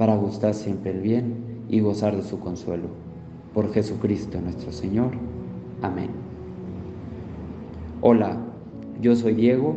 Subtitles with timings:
[0.00, 2.88] para gustar siempre el bien y gozar de su consuelo.
[3.52, 5.10] Por Jesucristo nuestro Señor.
[5.82, 6.08] Amén.
[8.00, 8.38] Hola,
[9.02, 9.76] yo soy Diego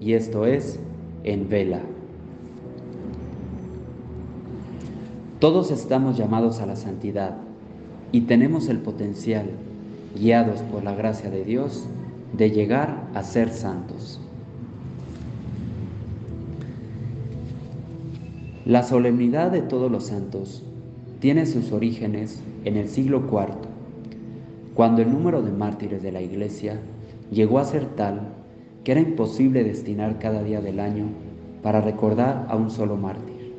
[0.00, 0.80] y esto es
[1.22, 1.82] En Vela.
[5.38, 7.36] Todos estamos llamados a la santidad
[8.10, 9.50] y tenemos el potencial,
[10.18, 11.84] guiados por la gracia de Dios,
[12.32, 14.18] de llegar a ser santos.
[18.68, 20.62] La solemnidad de todos los santos
[21.20, 23.54] tiene sus orígenes en el siglo IV,
[24.74, 26.78] cuando el número de mártires de la Iglesia
[27.30, 28.34] llegó a ser tal
[28.84, 31.06] que era imposible destinar cada día del año
[31.62, 33.54] para recordar a un solo mártir.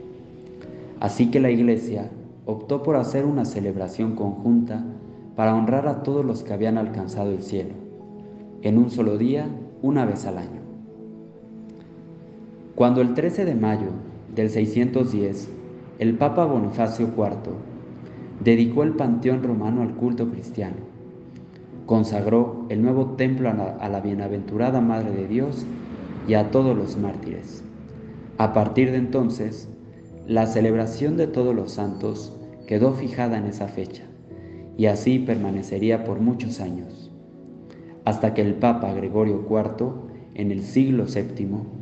[1.00, 2.12] Así que la Iglesia
[2.46, 4.86] optó por hacer una celebración conjunta
[5.36, 7.74] para honrar a todos los que habían alcanzado el cielo,
[8.62, 9.48] en un solo día,
[9.82, 10.62] una vez al año.
[12.76, 13.90] Cuando el 13 de mayo
[14.40, 15.50] del 610,
[16.00, 17.52] el Papa Bonifacio IV
[18.40, 20.78] dedicó el panteón romano al culto cristiano.
[21.86, 25.66] Consagró el nuevo templo a la, a la bienaventurada Madre de Dios
[26.26, 27.66] y a todos los mártires.
[28.38, 29.68] A partir de entonces,
[30.26, 32.34] la celebración de todos los santos
[32.66, 34.04] quedó fijada en esa fecha
[34.78, 37.12] y así permanecería por muchos años,
[38.06, 39.92] hasta que el Papa Gregorio IV,
[40.36, 41.79] en el siglo VII,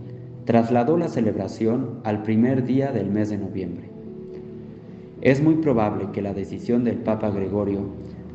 [0.47, 3.89] trasladó la celebración al primer día del mes de noviembre.
[5.19, 7.81] Es muy probable que la decisión del Papa Gregorio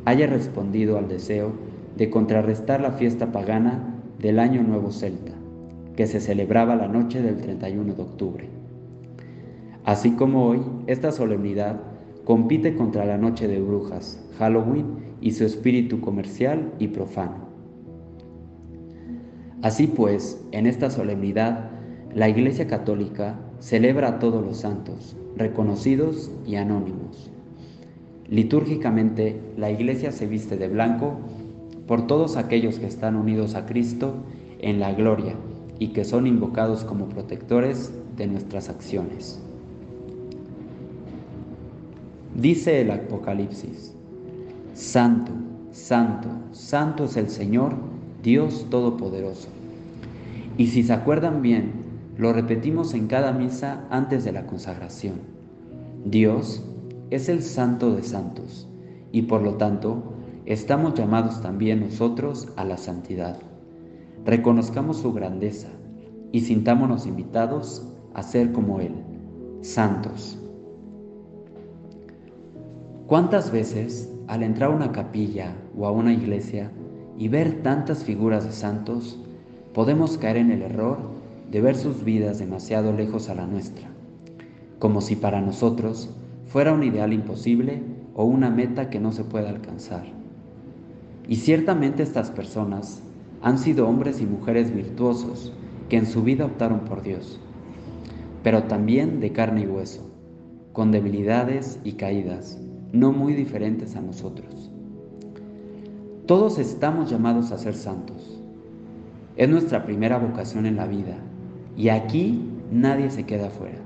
[0.05, 1.53] haya respondido al deseo
[1.97, 5.31] de contrarrestar la fiesta pagana del Año Nuevo Celta,
[5.95, 8.47] que se celebraba la noche del 31 de octubre.
[9.83, 11.81] Así como hoy, esta solemnidad
[12.25, 17.47] compite contra la Noche de Brujas, Halloween y su espíritu comercial y profano.
[19.63, 21.72] Así pues, en esta solemnidad
[22.15, 27.31] la Iglesia Católica celebra a todos los santos, reconocidos y anónimos.
[28.29, 31.17] Litúrgicamente, la Iglesia se viste de blanco
[31.87, 34.13] por todos aquellos que están unidos a Cristo
[34.59, 35.33] en la gloria
[35.79, 39.41] y que son invocados como protectores de nuestras acciones.
[42.35, 43.95] Dice el Apocalipsis,
[44.75, 45.31] Santo,
[45.71, 47.73] Santo, Santo es el Señor,
[48.21, 49.49] Dios Todopoderoso.
[50.57, 51.82] Y si se acuerdan bien,
[52.17, 55.21] lo repetimos en cada misa antes de la consagración.
[56.05, 56.63] Dios
[57.09, 58.67] es el santo de santos
[59.11, 60.13] y por lo tanto
[60.45, 63.39] estamos llamados también nosotros a la santidad.
[64.25, 65.69] Reconozcamos su grandeza
[66.31, 68.93] y sintámonos invitados a ser como Él,
[69.61, 70.39] santos.
[73.07, 76.71] ¿Cuántas veces al entrar a una capilla o a una iglesia
[77.17, 79.19] y ver tantas figuras de santos,
[79.73, 81.12] podemos caer en el error
[81.53, 83.87] de ver sus vidas demasiado lejos a la nuestra,
[84.79, 86.09] como si para nosotros
[86.47, 87.83] fuera un ideal imposible
[88.15, 90.03] o una meta que no se puede alcanzar.
[91.27, 93.03] Y ciertamente estas personas
[93.43, 95.53] han sido hombres y mujeres virtuosos
[95.89, 97.39] que en su vida optaron por Dios,
[98.41, 100.01] pero también de carne y hueso,
[100.73, 102.59] con debilidades y caídas,
[102.91, 104.71] no muy diferentes a nosotros.
[106.25, 108.41] Todos estamos llamados a ser santos.
[109.35, 111.15] Es nuestra primera vocación en la vida
[111.75, 112.39] y aquí
[112.71, 113.79] nadie se queda fuera.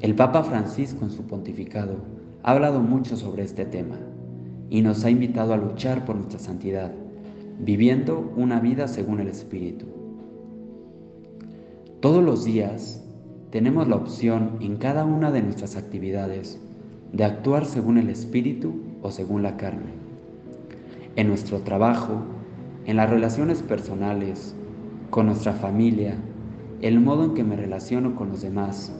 [0.00, 1.96] El Papa Francisco en su pontificado
[2.42, 3.96] ha hablado mucho sobre este tema
[4.70, 6.92] y nos ha invitado a luchar por nuestra santidad,
[7.58, 9.86] viviendo una vida según el Espíritu.
[12.00, 13.02] Todos los días
[13.50, 16.60] tenemos la opción en cada una de nuestras actividades
[17.12, 19.92] de actuar según el Espíritu o según la carne.
[21.16, 22.22] En nuestro trabajo,
[22.84, 24.54] en las relaciones personales,
[25.10, 26.16] con nuestra familia,
[26.80, 28.92] el modo en que me relaciono con los demás.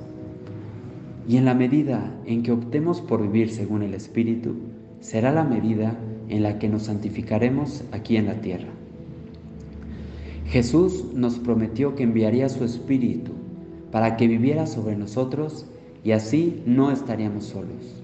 [1.28, 4.54] Y en la medida en que optemos por vivir según el Espíritu,
[5.00, 5.96] será la medida
[6.28, 8.68] en la que nos santificaremos aquí en la tierra.
[10.46, 13.32] Jesús nos prometió que enviaría su Espíritu
[13.92, 15.66] para que viviera sobre nosotros
[16.04, 18.02] y así no estaríamos solos.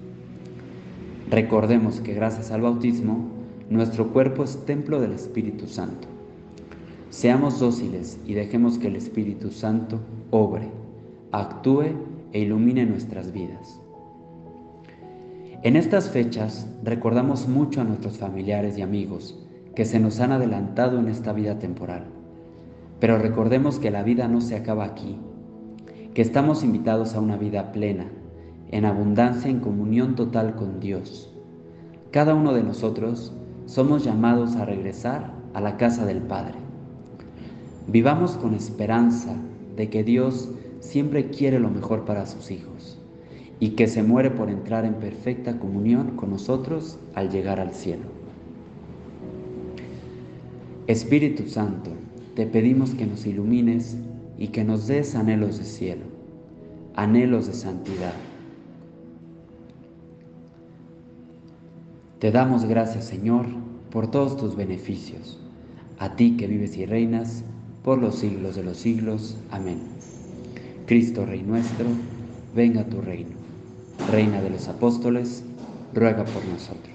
[1.29, 3.29] Recordemos que gracias al bautismo,
[3.69, 6.14] nuestro cuerpo es templo del Espíritu Santo.
[7.09, 9.99] Seamos dóciles y dejemos que el Espíritu Santo
[10.31, 10.69] obre,
[11.31, 11.93] actúe
[12.33, 13.79] e ilumine nuestras vidas.
[15.63, 19.39] En estas fechas recordamos mucho a nuestros familiares y amigos
[19.75, 22.05] que se nos han adelantado en esta vida temporal.
[22.99, 25.17] Pero recordemos que la vida no se acaba aquí,
[26.13, 28.07] que estamos invitados a una vida plena,
[28.71, 31.33] en abundancia, en comunión total con Dios.
[32.11, 33.33] Cada uno de nosotros
[33.65, 36.64] somos llamados a regresar a la casa del Padre.
[37.87, 39.35] Vivamos con esperanza
[39.75, 40.49] de que Dios
[40.79, 42.99] siempre quiere lo mejor para sus hijos
[43.59, 48.05] y que se muere por entrar en perfecta comunión con nosotros al llegar al cielo.
[50.87, 51.91] Espíritu Santo,
[52.35, 53.97] te pedimos que nos ilumines
[54.37, 56.05] y que nos des anhelos de cielo,
[56.95, 58.13] anhelos de santidad.
[62.19, 63.45] Te damos gracias, Señor,
[63.91, 65.39] por todos tus beneficios,
[65.99, 67.43] a ti que vives y reinas
[67.85, 69.37] por los siglos de los siglos.
[69.51, 69.77] Amén.
[70.87, 71.85] Cristo Rey nuestro,
[72.55, 73.35] venga a tu reino.
[74.11, 75.43] Reina de los apóstoles,
[75.93, 76.94] ruega por nosotros.